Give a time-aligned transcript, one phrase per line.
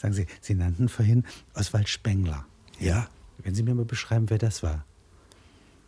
[0.00, 2.46] Sagen Sie, Sie nannten vorhin Oswald Spengler.
[2.78, 3.08] Ja.
[3.38, 4.86] Wenn Sie mir mal beschreiben, wer das war.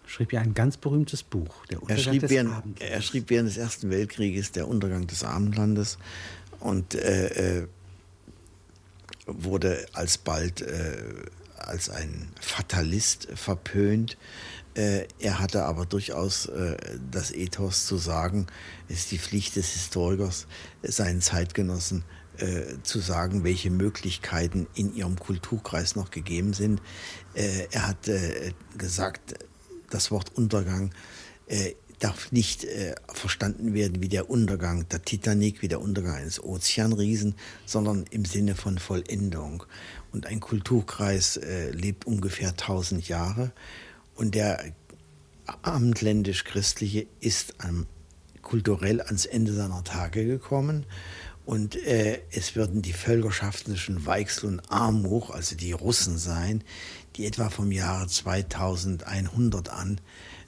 [0.06, 2.90] Schrieb ja ein ganz berühmtes Buch, der Untergang er schrieb des während, Abendlandes.
[2.90, 5.96] Er schrieb während des Ersten Weltkrieges der Untergang des Abendlandes
[6.60, 7.68] und äh, äh,
[9.26, 11.02] wurde alsbald äh,
[11.56, 14.18] als ein Fatalist verpönt.
[14.74, 16.76] Äh, er hatte aber durchaus äh,
[17.10, 18.46] das Ethos zu sagen,
[18.88, 20.46] es ist die Pflicht des Historikers,
[20.82, 22.04] seinen Zeitgenossen
[22.38, 26.80] äh, zu sagen, welche Möglichkeiten in ihrem Kulturkreis noch gegeben sind.
[27.34, 29.34] Äh, er hat äh, gesagt,
[29.90, 30.92] das Wort Untergang
[31.46, 36.42] äh, darf nicht äh, verstanden werden wie der Untergang der Titanic, wie der Untergang eines
[36.42, 37.34] Ozeanriesen,
[37.66, 39.64] sondern im Sinne von Vollendung.
[40.10, 43.50] Und ein Kulturkreis lebt ungefähr 1000 Jahre
[44.14, 44.62] und der
[45.62, 47.86] abendländisch-christliche ist am,
[48.42, 50.86] kulturell ans Ende seiner Tage gekommen.
[51.44, 56.62] Und äh, es würden die völkerschaftslichen Weichsel und Armuch, also die Russen sein,
[57.16, 60.00] die etwa vom Jahre 2100 an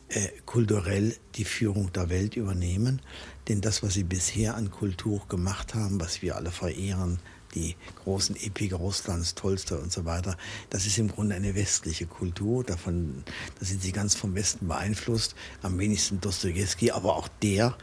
[0.08, 3.02] äh, kulturell die Führung der Welt übernehmen.
[3.48, 7.18] Denn das, was sie bisher an Kultur gemacht haben, was wir alle verehren,
[7.54, 10.36] die großen Epiker Russlands, Tolstoi und so weiter,
[10.70, 12.64] das ist im Grunde eine westliche Kultur.
[12.64, 13.24] Davon,
[13.58, 15.34] da sind sie ganz vom Westen beeinflusst.
[15.62, 17.76] Am wenigsten Dostoevsky, aber auch der.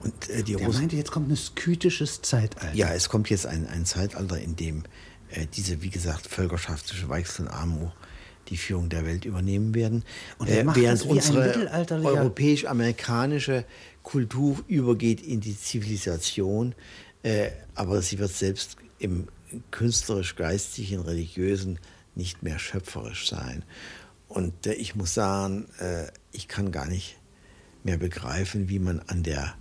[0.00, 2.74] Und äh, die der Russen, meinte, jetzt kommt ein skytisches Zeitalter.
[2.74, 4.84] Ja, es kommt jetzt ein, ein Zeitalter, in dem
[5.30, 7.92] äh, diese, wie gesagt, völkerschaftsliche Weichsel und Armut
[8.48, 10.04] die Führung der Welt übernehmen werden.
[10.38, 13.64] Und äh, während unsere europäisch-amerikanische
[14.02, 16.74] Kultur übergeht in die Zivilisation,
[17.22, 19.26] äh, aber sie wird selbst im
[19.72, 21.80] künstlerisch-geistigen, religiösen
[22.14, 23.64] nicht mehr schöpferisch sein.
[24.28, 27.16] Und äh, ich muss sagen, äh, ich kann gar nicht
[27.82, 29.54] mehr begreifen, wie man an der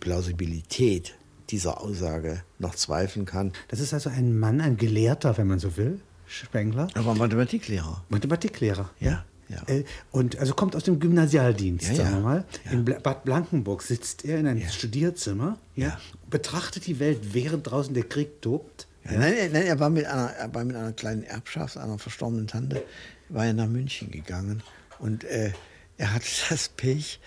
[0.00, 1.14] Plausibilität
[1.50, 3.52] dieser Aussage noch zweifeln kann.
[3.68, 6.88] Das ist also ein Mann, ein Gelehrter, wenn man so will, Spengler.
[6.94, 8.04] Aber Mathematiklehrer.
[8.08, 8.90] Mathematiklehrer.
[9.00, 9.24] Ja.
[9.48, 9.62] Ja.
[9.66, 12.44] Äh, und also kommt aus dem Gymnasialdienst, ja, sagen wir mal.
[12.64, 12.70] Ja.
[12.72, 15.98] In Bad Blankenburg sitzt er in einem Studierzimmer, ja,
[16.30, 18.86] betrachtet die Welt, während draußen der Krieg tobt.
[19.04, 22.82] Nein, nein, er war mit einer, er war mit einer kleinen Erbschaft, einer verstorbenen Tante,
[23.28, 24.62] war er nach München gegangen
[24.98, 25.52] und äh,
[25.98, 27.20] er hatte das Pech,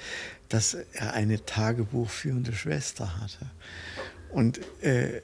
[0.50, 3.52] dass er eine tagebuchführende Schwester hatte.
[4.32, 5.22] Und äh,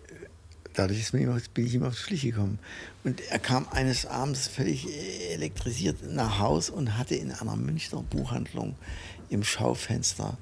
[0.73, 2.59] dadurch bin ich immer auf die Schliche gekommen.
[3.03, 4.88] Und er kam eines Abends völlig
[5.31, 8.75] elektrisiert nach Haus und hatte in einer Münchner Buchhandlung
[9.29, 10.38] im Schaufenster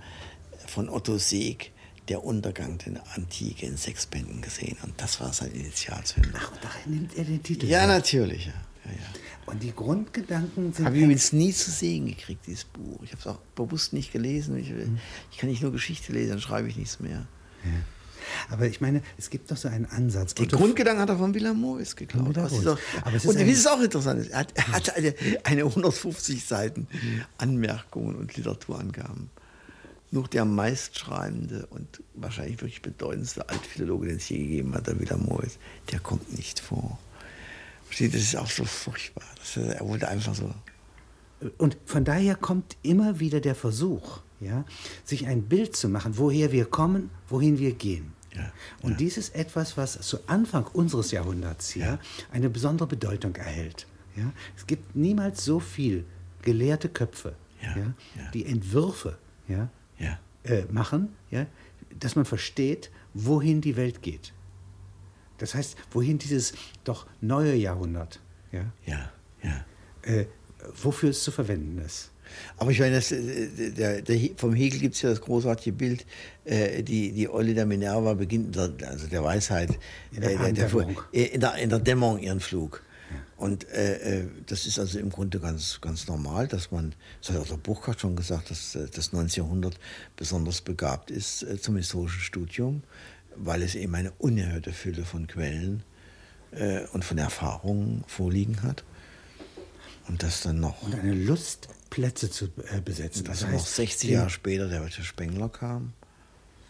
[0.68, 1.72] von Otto Seeg
[2.08, 4.78] der Untergang der Antike in sechs Bänden gesehen.
[4.84, 6.40] Und das war sein Initialzünder.
[6.42, 7.68] Ach, da nimmt er den Titel.
[7.68, 8.48] Ja, natürlich.
[8.48, 8.53] Ja.
[8.86, 8.98] Ja, ja.
[9.46, 10.86] Und die Grundgedanken sind.
[10.86, 13.00] Habe ich übrigens nie zu sehen gekriegt, dieses Buch.
[13.03, 14.58] Ich habe es auch bewusst nicht gelesen.
[14.58, 14.98] Ich, hm.
[15.31, 17.28] ich, kann nicht nur Geschichte lesen, dann schreibe ich nichts mehr.
[17.63, 17.72] Ja.
[18.50, 20.36] Aber ich meine, es gibt doch so einen Ansatz.
[20.36, 22.38] Die Grundgedanken hat er von Wilhelm Morris geklaut.
[22.38, 25.16] Auch, aber es ist und wie es auch interessant ist, er hat, er hat eine,
[25.44, 26.88] eine 150 Seiten
[27.38, 29.30] Anmerkungen und Literaturangaben.
[30.14, 35.26] Nur der meistschreibende und wahrscheinlich wirklich bedeutendste Altphilologe, den es je gegeben hat, der Wilhelm
[35.26, 35.58] Morris,
[35.92, 37.00] der kommt nicht vor.
[37.90, 39.24] Das ist auch so furchtbar.
[39.56, 40.54] er wollte einfach so.
[41.58, 44.66] Und von daher kommt immer wieder der Versuch, ja,
[45.03, 48.13] sich ein Bild zu machen, woher wir kommen, wohin wir gehen.
[48.35, 48.97] Ja, und ja.
[48.97, 52.00] dies ist etwas, was zu Anfang unseres Jahrhunderts ja,
[52.31, 53.88] eine besondere Bedeutung erhält.
[54.16, 54.31] Ja?
[54.56, 56.06] Es gibt niemals so viel
[56.41, 57.94] gelehrte Köpfe, ja,
[58.34, 59.69] die Entwürfe ja,
[60.44, 61.46] äh, machen, ja,
[62.00, 64.34] dass man versteht, wohin die Welt geht.
[65.38, 66.53] Das heißt, wohin dieses
[66.84, 68.19] doch neue Jahrhundert,
[68.51, 69.12] ja, ja,
[69.44, 69.66] ja.
[70.03, 70.25] Äh,
[70.81, 72.11] wofür es zu verwenden ist.
[72.58, 76.06] Aber ich meine, das, äh, der, der, vom Hegel gibt es ja das großartige Bild,
[76.46, 79.78] äh, die, die Eule der Minerva beginnt, der, also der Weisheit,
[80.12, 80.70] in der, äh, der,
[81.12, 82.84] äh, in, der, in der Dämmerung ihren Flug.
[83.38, 87.42] Und äh, äh, das ist also im Grunde ganz, ganz normal, dass man, das hat
[87.42, 89.80] auch der Burkhardt schon gesagt, dass das 1900
[90.16, 92.84] besonders begabt ist äh, zum historischen Studium,
[93.36, 95.84] weil es eben eine unerhörte Fülle von Quellen
[96.52, 98.84] äh, und von Erfahrungen vorliegen hat.
[100.12, 100.81] Und das dann noch.
[100.84, 103.24] Und eine Lust Plätze zu äh, besetzen.
[103.24, 105.94] Das heißt, noch 60 Jahre später der Spengler kam.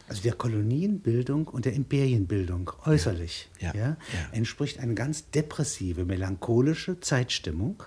[0.08, 3.98] Also der Kolonienbildung und der Imperienbildung äußerlich ja, ja, ja,
[4.34, 7.82] entspricht eine ganz depressive, melancholische Zeitstimmung,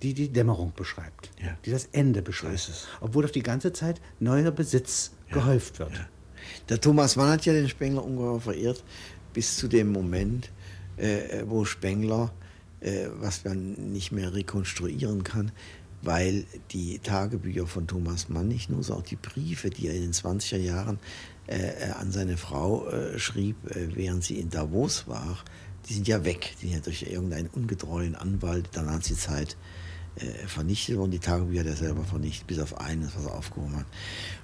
[0.00, 1.30] die die Dämmerung beschreibt,
[1.66, 2.72] die das Ende beschreibt, so
[3.02, 5.92] obwohl auf die ganze Zeit neuer Besitz gehäuft wird.
[6.70, 8.82] Der Thomas Mann hat ja den Spengler ungeheuer verehrt,
[9.34, 10.50] bis zu dem Moment,
[10.96, 12.32] äh, wo Spengler,
[12.80, 15.52] äh, was man nicht mehr rekonstruieren kann,
[16.02, 20.02] weil die Tagebücher von Thomas Mann nicht nur, sondern auch die Briefe, die er in
[20.02, 20.98] den 20er Jahren
[21.46, 25.38] äh, äh, an seine Frau äh, schrieb, äh, während sie in Davos war,
[25.88, 26.54] die sind ja weg.
[26.60, 29.56] Die sind ja durch irgendeinen ungetreuen Anwalt der Nazizeit
[30.16, 31.12] äh, vernichtet worden.
[31.12, 33.86] Die Tagebücher hat er selber vernichtet, bis auf eines, was er aufgehoben hat.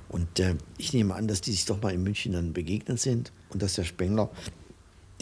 [0.09, 0.29] Und
[0.77, 3.77] ich nehme an, dass die sich doch mal in München dann begegnet sind und dass
[3.77, 4.31] der Spengler,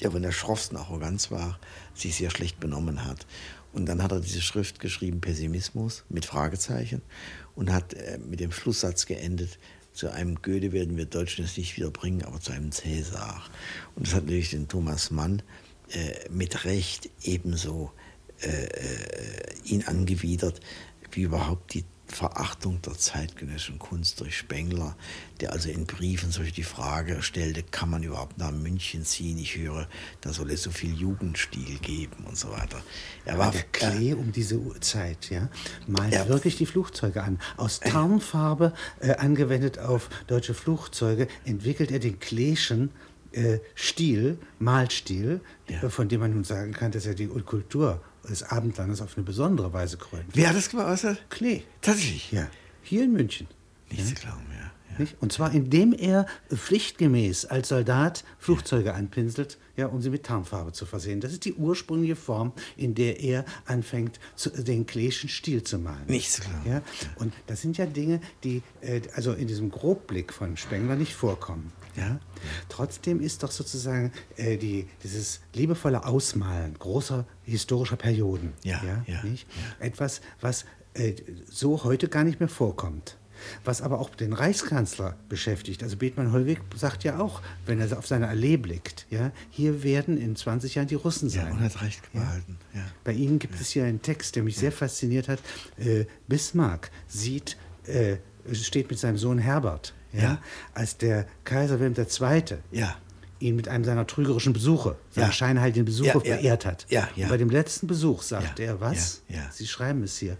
[0.00, 1.58] der von der schroffsten Arroganz war,
[1.94, 3.26] sich sehr schlecht benommen hat.
[3.73, 7.02] Und dann hat er diese Schrift geschrieben, Pessimismus mit Fragezeichen,
[7.55, 9.58] und hat äh, mit dem Schlusssatz geendet,
[9.93, 13.43] zu einem Goethe werden wir Deutschen es nicht wieder bringen, aber zu einem Cäsar.
[13.97, 15.43] Und das hat natürlich den Thomas Mann
[15.91, 17.91] äh, mit Recht ebenso
[18.41, 20.61] äh, äh, ihn angewidert,
[21.11, 24.96] wie überhaupt die Verachtung der zeitgenössischen Kunst durch Spengler,
[25.40, 29.38] der also in Briefen solch die Frage stellte, kann man überhaupt nach München ziehen?
[29.38, 29.88] Ich höre,
[30.20, 32.82] da soll es so viel Jugendstil geben und so weiter.
[33.24, 35.48] Er war der Klee um diese Zeit, ja,
[35.86, 37.38] malt er, wirklich die Flugzeuge an.
[37.56, 42.90] Aus Tarnfarbe äh, angewendet auf deutsche Flugzeuge entwickelt er den Kleeschen
[43.32, 45.88] äh, Stil, Malstil, ja.
[45.88, 48.00] von dem man nun sagen kann, dass er die Kultur
[48.31, 50.25] des Abendlandes auf eine besondere Weise krönt.
[50.32, 51.05] Wer hat das gemacht?
[51.29, 51.62] Klee.
[51.81, 52.32] Tatsächlich?
[52.32, 52.49] Ja.
[52.82, 53.49] Hier in München.
[53.91, 54.06] Nicht ja.
[54.06, 55.05] zu glauben, ja.
[55.05, 55.11] ja.
[55.21, 58.94] Und zwar indem er pflichtgemäß als Soldat Flugzeuge ja.
[58.94, 61.21] anpinselt, ja, um sie mit Tarnfarbe zu versehen.
[61.21, 66.06] Das ist die ursprüngliche Form, in der er anfängt, zu, den Kleeschen Stil zu malen.
[66.06, 66.71] Nicht zu glauben.
[66.71, 66.82] Ja?
[67.17, 71.73] Und das sind ja Dinge, die äh, also in diesem Grobblick von Spengler nicht vorkommen.
[71.96, 72.20] Ja?
[72.69, 79.22] Trotzdem ist doch sozusagen äh, die, dieses liebevolle Ausmalen großer historischer Perioden ja, ja, ja,
[79.25, 79.46] nicht?
[79.78, 80.64] etwas, was
[80.94, 81.14] äh,
[81.48, 83.16] so heute gar nicht mehr vorkommt.
[83.64, 85.82] Was aber auch den Reichskanzler beschäftigt.
[85.82, 90.19] Also Bethmann Hollweg sagt ja auch, wenn er auf seine Allee blickt, ja, hier werden
[90.19, 91.46] in 20 Jahren die Russen sein.
[91.46, 92.58] Ja, und hat recht gehalten.
[92.75, 92.82] Ja.
[93.02, 95.38] Bei Ihnen gibt es hier einen Text, der mich sehr fasziniert hat.
[95.78, 98.16] Äh, Bismarck sieht, äh,
[98.52, 100.38] steht mit seinem Sohn Herbert ja, ja.
[100.74, 102.58] als der Kaiser Wilhelm II.
[102.70, 102.96] Ja.
[103.38, 105.32] ihn mit einem seiner trügerischen Besuche, seiner ja.
[105.32, 106.86] scheinheiligen Besuche ja, verehrt hat.
[106.88, 107.24] Ja, ja.
[107.24, 109.22] Und bei dem letzten Besuch sagte er, was?
[109.52, 110.36] Sie schreiben es hier.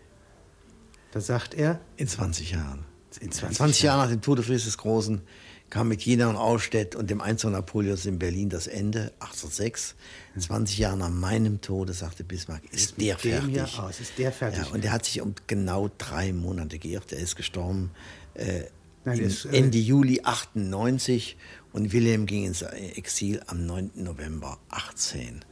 [1.13, 1.81] Da sagt er...
[1.97, 2.85] In 20 Jahren.
[3.21, 5.23] In 20, 20 Jahren nach dem Tode Friedrichs des Großen
[5.71, 9.95] kam mit Jena und Austedt und dem Einzug Napoleons in Berlin das Ende, 1806.
[10.39, 13.79] 20 Jahre nach meinem Tode, sagte Bismarck, ist, ist der fertig.
[13.79, 14.67] Aus, ist der fertig.
[14.67, 17.13] Ja, und er hat sich um genau drei Monate geirrt.
[17.13, 17.91] Er ist gestorben
[18.35, 18.65] äh,
[19.05, 21.37] Nein, ist, äh, Ende Juli 98
[21.73, 23.93] und Wilhelm ging ins Exil am 9.
[23.95, 25.45] November 18.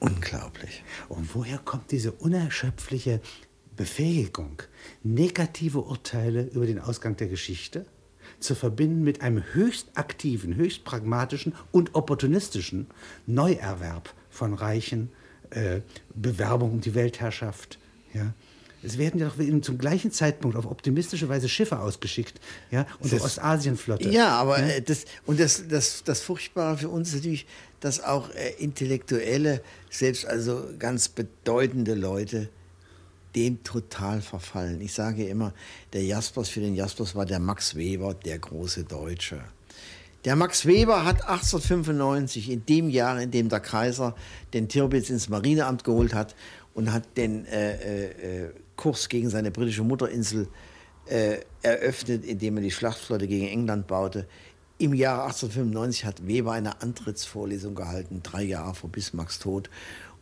[0.00, 0.82] Unglaublich.
[1.08, 3.20] Und woher kommt diese unerschöpfliche
[3.76, 4.62] Befähigung,
[5.02, 7.86] negative Urteile über den Ausgang der Geschichte
[8.40, 12.88] zu verbinden mit einem höchst aktiven, höchst pragmatischen und opportunistischen
[13.26, 15.10] Neuerwerb von Reichen,
[15.50, 15.80] äh,
[16.14, 17.78] Bewerbung um die Weltherrschaft,
[18.12, 18.34] ja,
[18.82, 22.40] es werden ja doch zum gleichen Zeitpunkt auf optimistische Weise Schiffe ausgeschickt,
[22.70, 24.08] ja, und die Ostasienflotte.
[24.08, 24.68] Ja, aber ja?
[24.68, 27.46] Äh, das und das, das, das Furchtbare für uns ist natürlich,
[27.80, 32.48] dass auch äh, Intellektuelle, selbst also ganz bedeutende Leute,
[33.34, 34.80] dem total verfallen.
[34.80, 35.52] Ich sage immer,
[35.92, 39.40] der Jaspers für den Jaspers war der Max Weber, der große Deutsche.
[40.24, 44.16] Der Max Weber hat 1895, in dem Jahr, in dem der Kaiser
[44.52, 46.34] den Tirpitz ins Marineamt geholt hat
[46.74, 50.48] und hat den äh, äh, äh Kurs gegen seine britische Mutterinsel
[51.06, 54.26] äh, eröffnet, indem er die Schlachtflotte gegen England baute.
[54.78, 59.68] Im Jahr 1895 hat Weber eine Antrittsvorlesung gehalten, drei Jahre vor Bismarcks Tod,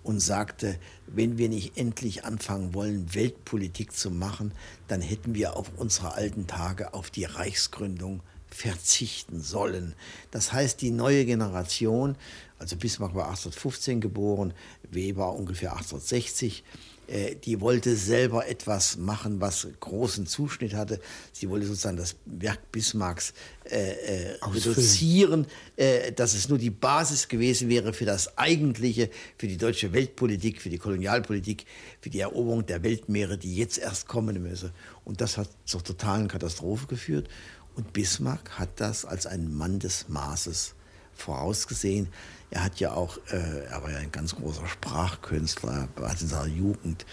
[0.02, 4.52] und sagte, wenn wir nicht endlich anfangen wollen, Weltpolitik zu machen,
[4.88, 9.94] dann hätten wir auf unsere alten Tage auf die Reichsgründung verzichten sollen.
[10.30, 12.16] Das heißt, die neue Generation,
[12.58, 14.54] also Bismarck war 1815 geboren,
[14.90, 16.95] Weber ungefähr 1860, äh,
[17.44, 21.00] die wollte selber etwas machen, was großen Zuschnitt hatte.
[21.32, 23.32] Sie wollte sozusagen das Werk Bismarcks
[23.70, 25.46] äh, äh, reduzieren,
[25.76, 30.60] äh, dass es nur die Basis gewesen wäre für das Eigentliche, für die deutsche Weltpolitik,
[30.60, 31.64] für die Kolonialpolitik,
[32.00, 34.72] für die Eroberung der Weltmeere, die jetzt erst kommen müsse.
[35.04, 37.28] Und das hat zur totalen Katastrophe geführt.
[37.74, 40.74] Und Bismarck hat das als ein Mann des Maßes
[41.16, 42.08] vorausgesehen.
[42.50, 46.28] Er hat ja auch, äh, er war ja ein ganz großer Sprachkünstler, er hat in
[46.28, 47.04] seiner Jugend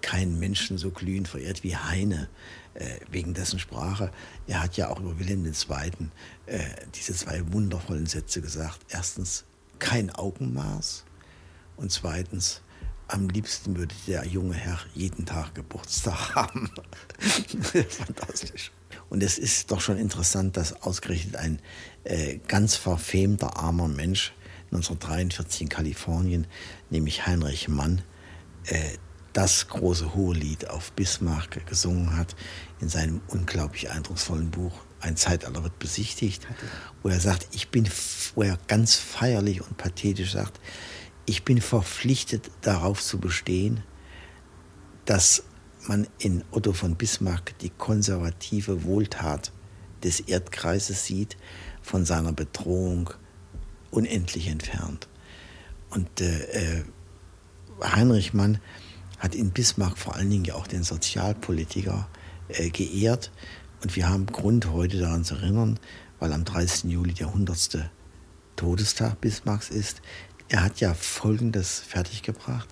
[0.00, 2.28] keinen Menschen so glühend verehrt wie Heine,
[2.74, 4.10] äh, wegen dessen Sprache.
[4.46, 5.52] Er hat ja auch über Wilhelm II.
[6.46, 6.60] Äh,
[6.94, 8.80] diese zwei wundervollen Sätze gesagt.
[8.88, 9.44] Erstens,
[9.78, 11.04] kein Augenmaß
[11.76, 12.62] und zweitens,
[13.08, 16.70] am liebsten würde der junge Herr jeden Tag Geburtstag haben.
[17.88, 18.70] Fantastisch.
[19.10, 21.60] Und es ist doch schon interessant, dass ausgerechnet ein
[22.04, 24.32] äh, ganz verfemter armer Mensch
[24.66, 26.46] 1943 in Kalifornien,
[26.90, 28.02] nämlich Heinrich Mann,
[28.66, 28.98] äh,
[29.32, 32.34] das große Hohelied auf Bismarck gesungen hat
[32.80, 36.46] in seinem unglaublich eindrucksvollen Buch Ein Zeitalter wird besichtigt,
[37.02, 37.88] wo er sagt, ich bin,
[38.34, 40.58] wo er ganz feierlich und pathetisch sagt,
[41.24, 43.84] ich bin verpflichtet darauf zu bestehen,
[45.04, 45.44] dass
[45.86, 49.52] man in Otto von Bismarck die konservative Wohltat
[50.02, 51.36] des Erdkreises sieht,
[51.82, 53.10] von seiner Bedrohung
[53.90, 55.08] unendlich entfernt.
[55.90, 56.84] Und äh, äh,
[57.82, 58.58] Heinrich Mann
[59.18, 62.08] hat in Bismarck vor allen Dingen ja auch den Sozialpolitiker
[62.48, 63.30] äh, geehrt.
[63.82, 65.78] Und wir haben Grund, heute daran zu erinnern,
[66.18, 66.90] weil am 30.
[66.90, 67.90] Juli der 100.
[68.56, 70.02] Todestag Bismarcks ist.
[70.48, 72.68] Er hat ja Folgendes fertiggebracht.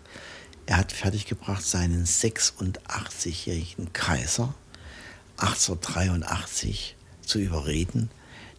[0.67, 4.53] Er hat fertiggebracht seinen 86-jährigen Kaiser
[5.37, 8.11] 1883 zu überreden,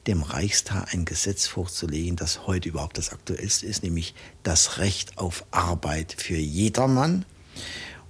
[0.08, 5.46] dem Reichstag ein Gesetz vorzulegen, das heute überhaupt das aktuellste ist, nämlich das Recht auf
[5.52, 7.26] Arbeit für jedermann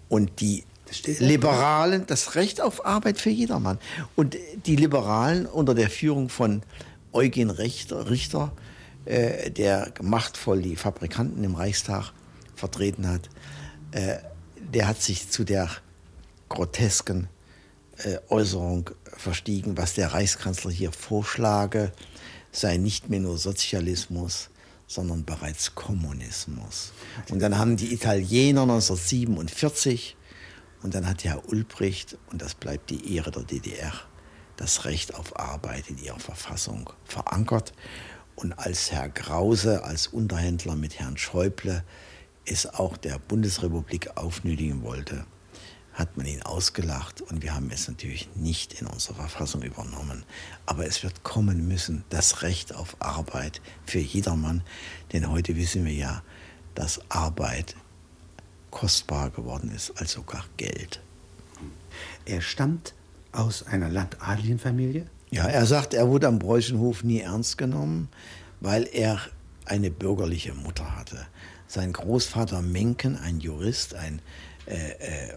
[0.10, 0.63] und die
[1.20, 3.80] Liberalen, das Recht auf Arbeit für jedermann.
[4.16, 6.62] Und die Liberalen unter der Führung von
[7.12, 8.54] Eugen Richter, Richter
[9.06, 12.13] äh, der machtvoll die Fabrikanten im Reichstag
[12.56, 13.30] vertreten hat,
[13.91, 14.17] äh,
[14.60, 15.70] der hat sich zu der
[16.50, 17.29] grotesken
[17.98, 21.91] äh, Äußerung verstiegen, was der Reichskanzler hier vorschlage,
[22.51, 24.50] sei nicht mehr nur Sozialismus,
[24.88, 26.94] sondern bereits Kommunismus.
[27.29, 30.15] Und dann haben die Italiener 1947
[30.82, 33.94] und dann hat Herr Ulbricht, und das bleibt die Ehre der DDR,
[34.56, 37.74] das Recht auf Arbeit in ihrer Verfassung verankert.
[38.36, 41.84] Und als Herr Krause, als Unterhändler mit Herrn Schäuble,
[42.48, 45.25] es auch der Bundesrepublik aufnötigen wollte,
[45.94, 50.24] hat man ihn ausgelacht und wir haben es natürlich nicht in unserer Verfassung übernommen.
[50.66, 54.62] Aber es wird kommen müssen, das Recht auf Arbeit für jedermann,
[55.12, 56.22] denn heute wissen wir ja,
[56.75, 57.75] dass Arbeit
[58.70, 61.01] kostbarer geworden ist als sogar Geld.
[62.25, 62.94] Er stammt
[63.32, 65.08] aus einer Landadlienfamilie?
[65.32, 68.10] Ja, er sagt, er wurde am Preußischen Hof nie ernst genommen,
[68.60, 69.20] weil er
[69.66, 71.25] eine bürgerliche Mutter hatte.
[71.68, 74.22] Sein Großvater Menken, ein Jurist, ein
[74.66, 75.34] äh, äh,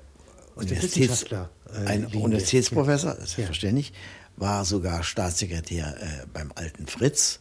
[0.54, 1.46] Universitäts äh,
[1.86, 3.44] ein Universitätsprofessor, das ist ja.
[3.46, 3.92] verständlich,
[4.36, 7.40] war sogar Staatssekretär äh, beim alten Fritz,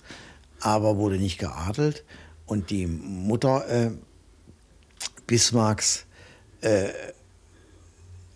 [0.60, 2.04] aber wurde nicht geadelt.
[2.46, 3.92] Und die Mutter äh,
[5.28, 6.06] Bismarcks
[6.62, 6.90] äh,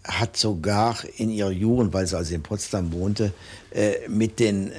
[0.03, 3.33] hat sogar in ihrer Jugend, weil sie also in Potsdam wohnte,
[3.71, 4.71] äh, mit den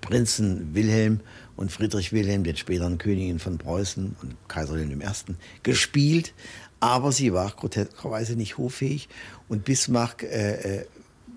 [0.00, 1.20] Prinzen Wilhelm
[1.56, 6.34] und Friedrich Wilhelm, den späteren Königin von Preußen und Kaiser Wilhelm I., gespielt
[6.80, 9.08] aber sie war groteskerweise nicht hoffähig
[9.48, 10.86] und Bismarck äh, äh,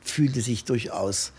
[0.01, 1.31] fühlte sich durchaus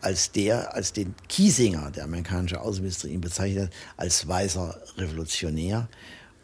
[0.00, 5.88] als der, als den Kiesinger, der amerikanische Außenminister ihn bezeichnet, als weißer Revolutionär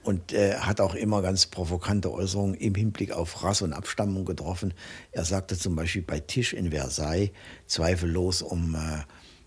[0.02, 4.74] und äh, hat auch immer ganz provokante Äußerungen im Hinblick auf Rasse und Abstammung getroffen.
[5.12, 7.30] Er sagte zum Beispiel bei Tisch in Versailles
[7.66, 9.02] zweifellos um äh,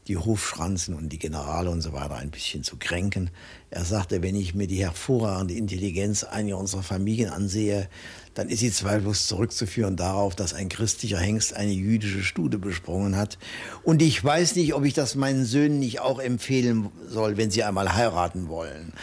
[0.07, 3.29] die Hofschranzen und die Generale und so weiter ein bisschen zu kränken.
[3.69, 7.89] Er sagte, wenn ich mir die hervorragende Intelligenz einiger unserer Familien ansehe,
[8.33, 13.37] dann ist sie zweifellos zurückzuführen darauf, dass ein christlicher Hengst eine jüdische Stude besprungen hat.
[13.83, 17.63] Und ich weiß nicht, ob ich das meinen Söhnen nicht auch empfehlen soll, wenn sie
[17.63, 18.93] einmal heiraten wollen.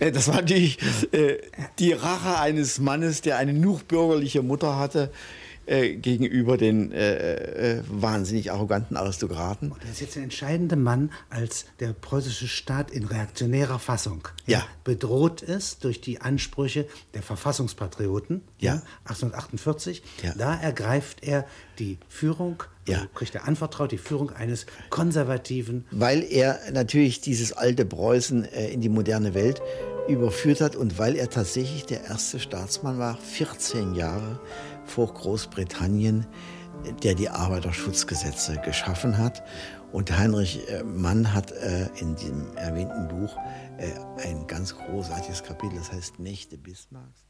[0.00, 0.78] Äh, das war natürlich
[1.12, 1.38] äh,
[1.78, 5.12] die Rache eines Mannes, der eine noch bürgerliche Mutter hatte
[5.68, 9.70] äh, gegenüber den äh, äh, wahnsinnig arroganten Aristokraten.
[9.70, 14.64] Und er ist jetzt der entscheidende Mann, als der preußische Staat in reaktionärer Fassung ja.
[14.84, 18.82] bedroht ist durch die Ansprüche der Verfassungspatrioten ja.
[19.04, 20.02] 1848.
[20.22, 20.34] Ja.
[20.36, 21.46] Da ergreift er
[21.78, 23.06] die Führung, ja.
[23.14, 25.84] kriegt er anvertraut die Führung eines konservativen.
[25.90, 29.60] Weil er natürlich dieses alte Preußen äh, in die moderne Welt
[30.08, 34.40] überführt hat und weil er tatsächlich der erste Staatsmann war, 14 Jahre
[34.88, 36.26] vor Großbritannien,
[37.02, 39.42] der die Arbeiterschutzgesetze geschaffen hat.
[39.92, 43.36] Und Heinrich äh, Mann hat äh, in diesem erwähnten Buch
[43.78, 43.92] äh,
[44.26, 47.27] ein ganz großartiges Kapitel, das heißt Nächte Bismarcks.